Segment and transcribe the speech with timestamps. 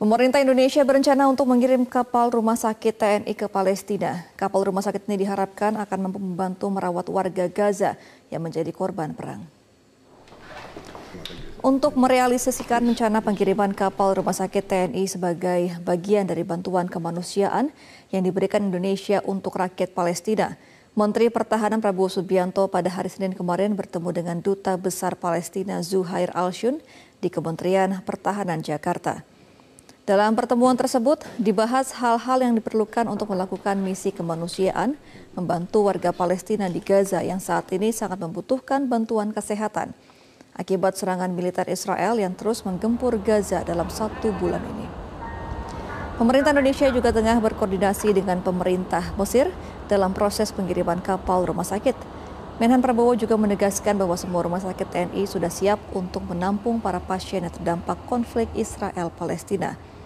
[0.00, 4.24] Pemerintah Indonesia berencana untuk mengirim kapal rumah sakit TNI ke Palestina.
[4.32, 8.00] Kapal rumah sakit ini diharapkan akan membantu merawat warga Gaza
[8.32, 9.44] yang menjadi korban perang.
[11.60, 17.68] Untuk merealisasikan rencana pengiriman kapal rumah sakit TNI sebagai bagian dari bantuan kemanusiaan
[18.08, 20.56] yang diberikan Indonesia untuk rakyat Palestina,
[20.96, 26.80] Menteri Pertahanan Prabowo Subianto pada hari Senin kemarin bertemu dengan Duta Besar Palestina Zuhair Al-Shun
[27.20, 29.39] di Kementerian Pertahanan Jakarta.
[30.10, 34.98] Dalam pertemuan tersebut dibahas hal-hal yang diperlukan untuk melakukan misi kemanusiaan,
[35.38, 39.94] membantu warga Palestina di Gaza yang saat ini sangat membutuhkan bantuan kesehatan
[40.58, 44.90] akibat serangan militer Israel yang terus menggempur Gaza dalam satu bulan ini.
[46.18, 49.46] Pemerintah Indonesia juga tengah berkoordinasi dengan pemerintah Mesir
[49.86, 51.94] dalam proses pengiriman kapal rumah sakit.
[52.58, 57.46] Menhan Prabowo juga menegaskan bahwa semua rumah sakit TNI sudah siap untuk menampung para pasien
[57.46, 59.99] yang terdampak konflik Israel-Palestina.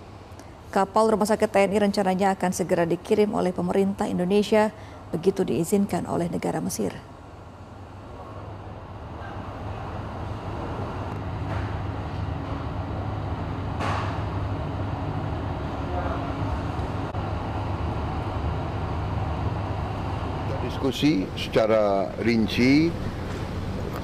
[0.74, 4.74] Kapal rumah sakit TNI rencananya akan segera dikirim oleh pemerintah Indonesia
[5.14, 6.90] begitu diizinkan oleh negara Mesir.
[20.66, 22.90] Diskusi secara rinci,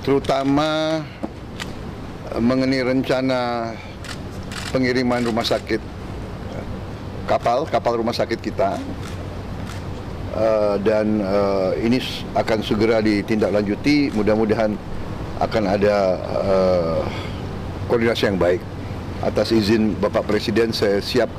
[0.06, 1.02] terutama
[2.38, 3.74] mengenai rencana
[4.70, 5.98] pengiriman rumah sakit
[7.30, 8.74] kapal, kapal rumah sakit kita.
[10.30, 12.02] Uh, dan uh, ini
[12.34, 14.10] akan segera ditindaklanjuti.
[14.14, 14.74] Mudah-mudahan
[15.38, 15.96] akan ada
[16.42, 17.02] uh,
[17.86, 18.62] koordinasi yang baik.
[19.22, 21.30] Atas izin Bapak Presiden, saya siap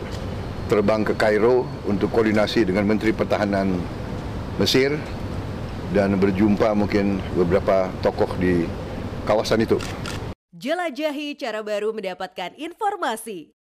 [0.71, 3.75] terbang ke Kairo untuk koordinasi dengan Menteri Pertahanan
[4.55, 4.95] Mesir
[5.91, 8.63] dan berjumpa mungkin beberapa tokoh di
[9.27, 9.75] kawasan itu.
[10.55, 13.60] Jelajahi cara baru mendapatkan informasi.